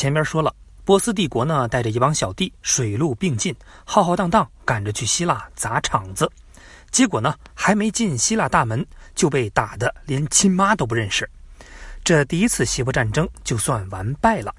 [0.00, 0.50] 前边说了，
[0.82, 6.26] 波斯帝国呢带着一帮小弟，水陆并进，浩浩荡荡赶着去希腊砸场子。
[6.90, 8.82] 结果呢，还没进希腊大门，
[9.14, 11.28] 就被打得连亲妈都不认识。
[12.02, 14.54] 这第一次希波战争就算完败了。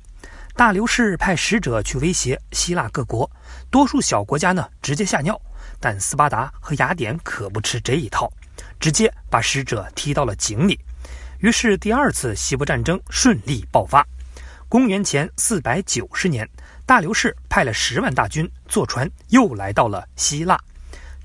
[0.56, 3.28] 大流士派使者去威胁希腊各国，
[3.72, 5.42] 多数小国家呢直接吓尿，
[5.80, 8.32] 但斯巴达和雅典可不吃这一套，
[8.80, 10.80] 直接把使者踢到了井里。
[11.40, 14.06] 于是第二次希波战争顺利爆发。
[14.72, 16.50] 公元前四百九十年，
[16.86, 20.58] 大流士派了十万大军坐船又来到了希腊。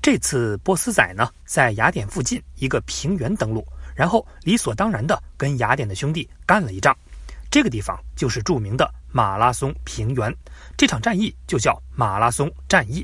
[0.01, 3.65] 这次波斯仔呢在雅典附近一个平原登陆，
[3.95, 6.93] 然后理所当然的跟雅典的兄弟干了一仗。
[7.49, 10.35] 这个地方就是著名的马拉松平原，
[10.75, 13.01] 这场战役就叫马拉松战役。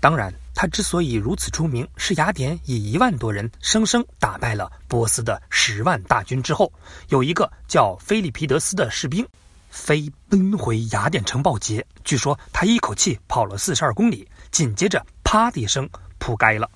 [0.00, 6.72] 当然，它之所以如此出名，是雅典以一万多人生生打败了波斯的十万大军之后，
[7.10, 9.22] 有一个叫菲利皮德斯的士兵
[9.70, 11.86] 飞奔回雅典城报捷。
[12.04, 16.68] 据说他一口气跑了四十二公里，紧接着啪的一声扑街了。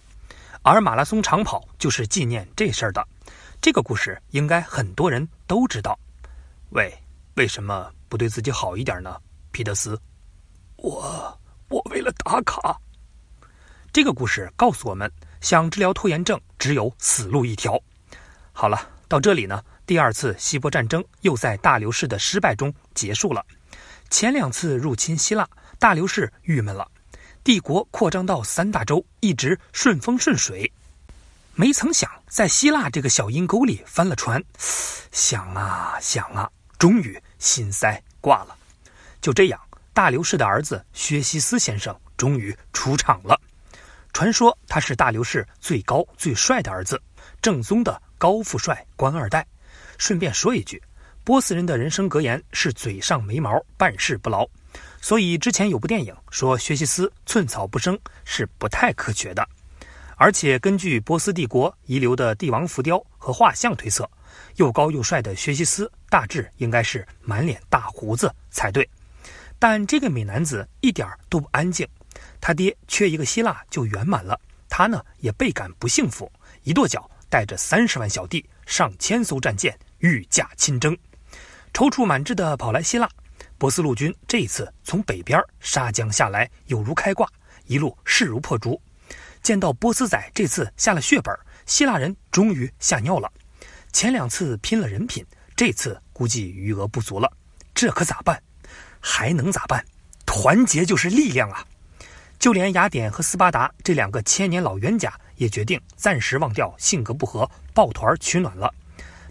[0.63, 3.07] 而马拉松长跑就是纪念这事儿的。
[3.61, 5.99] 这个故事应该很多人都知道。
[6.71, 6.97] 喂，
[7.35, 9.21] 为什么不对自己好一点呢，
[9.53, 10.01] 皮德斯？
[10.77, 12.79] 我我为了打卡。
[13.93, 17.81] 这个故事告诉我们，想治疗拖延症，只有死路一条。
[18.53, 23.45] 好了，到这里呢，第二次希波战争又在大流士的失败中结束了。
[24.11, 26.91] 前两次入侵希腊，大流士郁闷了，
[27.43, 30.73] 帝国扩张到三大洲，一直顺风顺水。
[31.55, 34.43] 没曾想，在希腊这个小阴沟里翻了船，
[35.13, 36.51] 想啊想啊。
[36.77, 38.55] 终于心塞挂了，
[39.21, 39.59] 就这样，
[39.95, 43.41] 大流士的儿子薛西斯先生终于出场了。
[44.13, 47.01] 传说他是大流士最高最帅的儿子，
[47.41, 49.47] 正宗的高富帅官二代。
[49.97, 50.83] 顺便说一句，
[51.25, 54.47] 波斯人的人生格言是嘴上没毛，办事不牢。
[55.01, 59.49] 所以之前有部电影说薛西斯寸草不生，是不太科学的。
[60.17, 64.09] 而且根据波斯帝国遗留的帝王浮雕和画像推测。
[64.57, 68.89] 又高又帅的薛西斯，大致应该是满脸大胡子才对。
[69.59, 71.87] 但这个美男子一点都不安静，
[72.41, 76.31] 他爹缺一个希腊就圆满了，他呢也倍感不幸福，
[76.65, 80.97] 一跺脚，带着三十万小弟、上千艘战舰，御驾亲征，
[81.75, 83.09] 踌躇满志地跑来希腊。
[83.59, 87.29] 波斯陆军这一次从北边杀将下来，有如开挂，
[87.67, 88.81] 一路势如破竹。
[89.43, 91.37] 见到波斯仔这次下了血本，
[91.67, 93.29] 希腊人终于吓尿了。
[93.93, 95.27] 前两次拼了人品，
[95.57, 97.29] 这次估计余额不足了，
[97.75, 98.41] 这可咋办？
[99.01, 99.85] 还能咋办？
[100.25, 101.67] 团结就是力量啊！
[102.39, 108.73] 就连雅典和斯巴达这两个千年老冤家也决定暂时忘掉性格不合，抱团取暖了。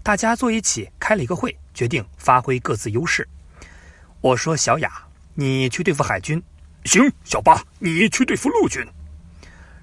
[0.03, 3.25] 大家坐一起开了一个会，决定发挥各自优势。
[4.19, 4.91] 我说：“小雅，
[5.33, 6.43] 你去对付海军。”
[6.83, 8.85] 行，小巴，你去对付陆军。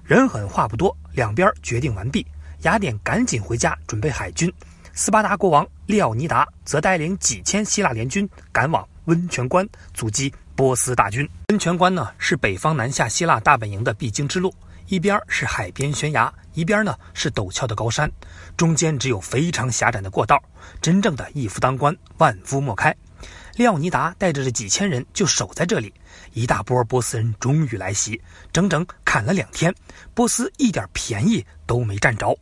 [0.03, 2.23] 人狠话不多，两边决定完毕。
[2.61, 4.53] 雅典赶紧回家准备海军。
[4.93, 11.27] 斯巴达国王利奥尼达则带领几千希腊联军赶往温泉关，阻击波斯大军。
[11.49, 14.53] 温泉关呢，是北方南下希腊大本营的必经之路，
[14.91, 18.11] 一边是海边悬崖，一边呢是陡峭的高山，
[18.57, 20.37] 中间只有非常狭窄的过道，
[20.81, 22.93] 真正的一夫当关，万夫莫开。
[23.55, 25.93] 廖尼达带着这几千人就守在这里，
[26.33, 28.21] 一大波波斯人终于来袭，
[28.51, 29.73] 整整砍了两天，
[30.13, 32.37] 波斯一点便宜都没占着。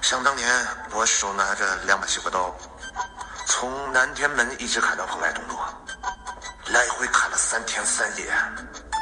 [0.00, 0.48] 想当年，
[0.94, 2.56] 我手拿着两把西瓜刀，
[3.44, 5.54] 从南天门一直砍到蓬莱东路，
[6.72, 8.24] 来回砍了三天三夜，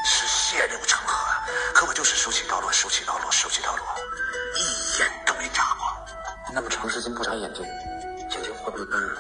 [0.05, 0.98] 是血流成。
[1.79, 3.87] 可我就是手起刀落，手起刀落，手起刀落，
[4.57, 6.53] 一眼都没眨过。
[6.53, 7.65] 那么长时间不眨眼睛，
[8.19, 9.15] 眼睛会不会干啊？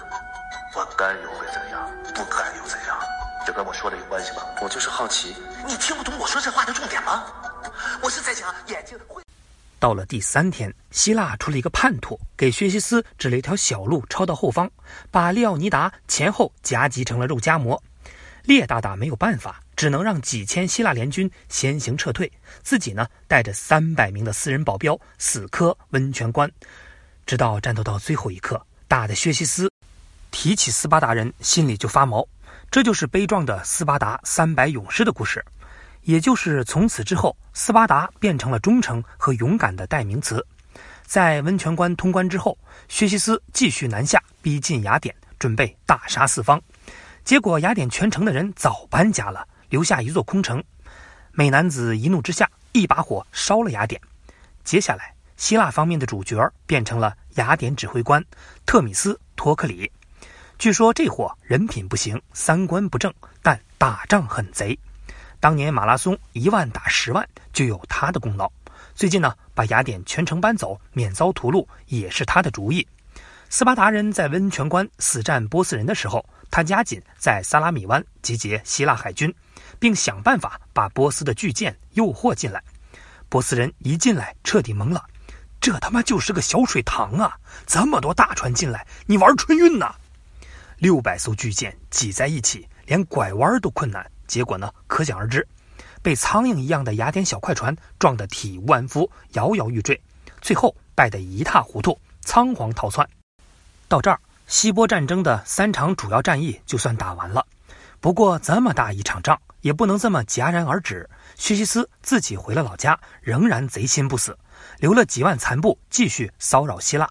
[0.74, 1.88] 我干又会怎样？
[2.12, 2.98] 不干又怎样？
[3.46, 4.42] 这跟我说的有关系吗？
[4.60, 5.36] 我就是好奇，
[5.68, 7.26] 你听不懂我说这话的重点吗？
[8.02, 9.22] 我是在讲眼睛会。
[9.78, 14.68] 到了第三天，希腊出了一个叛徒，给薛西斯指了一条小路，抄到后方，
[15.12, 17.80] 把利奥尼达前后夹击成了肉夹馍。
[18.42, 22.28] 列大大没有办法，只能让几千希腊联军先行撤退，
[22.64, 26.50] 自己呢带着三百名的私人保镖死磕温泉关，
[27.24, 29.72] 直到战斗到最后一刻，打的薛西斯
[30.32, 32.26] 提起斯巴达人心里就发毛。
[32.72, 35.44] 这就是悲壮的斯巴达三百勇士的故事。
[36.02, 40.44] 也就是从此之后，斯巴达变成了忠诚和勇敢的代名词。
[41.06, 42.58] 在温泉关通关之后，
[42.88, 46.60] 薛西斯继续南下，逼近雅典，准备大杀四方。
[47.24, 50.62] 结果雅典全城的人早搬家了，留下一座空城。
[51.32, 54.00] 美男子一怒之下，一把火烧了雅典。
[54.64, 58.24] 接下来，希腊方面的主角变成了雅典指挥官
[58.66, 59.90] 特米斯托克里。
[60.58, 63.12] 据说这货人品不行，三观不正，
[63.42, 64.76] 但打仗很贼。
[65.38, 68.50] 当年马拉松一万打十万，就有他的功劳。
[68.94, 72.84] 最近呢，把雅典全城搬走，免遭屠戮，也是他的主意。
[73.48, 79.34] 斯巴达人在温泉关死战波斯人的时候，他加紧在萨拉米湾集结希腊海军，
[79.78, 82.62] 并想办法把波斯的巨舰诱惑进来。
[83.28, 85.04] 波斯人一进来，彻底懵了，
[85.60, 87.36] 这他妈就是个小水塘啊！
[87.66, 89.94] 这么多大船进来，你玩春运呢？
[90.78, 94.10] 六百艘巨舰挤在一起，连拐弯都困难。
[94.26, 95.46] 结果呢，可想而知，
[96.00, 100.00] 被苍蝇一样的雅典小快船撞得体无完肤，摇摇欲坠，
[100.40, 103.06] 最后败得一塌糊涂，仓皇逃窜。
[103.88, 107.46] 到这儿，希波战争的三场主要战役就算打完了。
[108.00, 111.08] 不过，这么大一场仗也不能这么戛然而止。
[111.36, 114.36] 薛西斯自己回了老家，仍然贼心不死，
[114.78, 117.06] 留了几万残部继续骚扰希腊。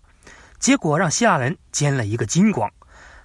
[0.58, 2.70] 结果让希腊人煎了一个精光。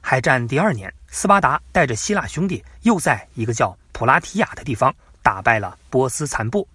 [0.02, 6.68] 海战第二年，斯巴达带着希腊兄弟又在一个叫普拉提亚的地方打败了波斯残部，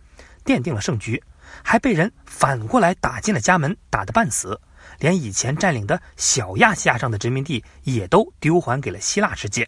[0.43, 1.21] 奠定了胜局，
[1.61, 4.59] 还被人反过来打进了家门，打得半死。
[4.99, 9.67] 连以前占领的小亚细亚上的殖民地也都丢还给了希腊世界。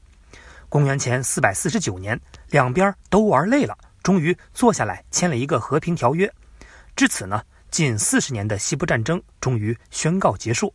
[0.69, 2.19] 公元前四百四十九年，
[2.49, 6.31] 两边都玩累了，终于坐下来签了一个和平条约。
[6.95, 10.73] 至此呢，近四十年的希波战争终于宣告结束。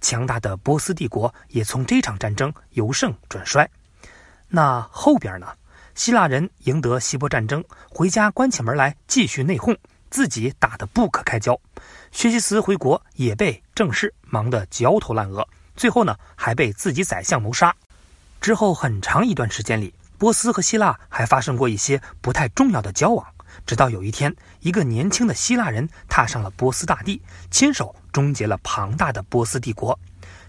[0.00, 3.68] 强大的波斯帝国也从这场战争由盛转衰。
[4.48, 5.48] 那后边呢？
[5.94, 9.76] 希腊人赢得希波战争，回家关起门来继续内讧。
[10.14, 11.60] 自己打得不可开交，
[12.12, 15.44] 薛西斯回国也被正事忙得焦头烂额，
[15.74, 17.74] 最后呢还被自己宰相谋杀。
[18.40, 23.26] 之后很长一段时间里，波斯和希腊还发生过一些不太重要的交往。
[23.66, 27.20] 直到有一天，一个年轻的希腊人踏上了波斯大地，
[27.50, 29.98] 亲手终结了庞大的波斯帝国。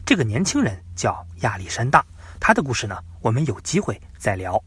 [0.06, 2.06] 这个年轻人叫亚历山大，
[2.40, 4.64] 他的故事呢，我们有机会再聊。